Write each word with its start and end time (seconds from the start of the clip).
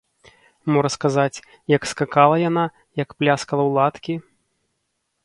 Мо 0.75 0.79
расказаць, 0.87 1.43
як 1.75 1.85
скакала 1.91 2.35
яна, 2.49 2.63
як 3.03 3.09
пляскала 3.21 3.63
ў 3.69 3.71
ладкі? 3.77 4.13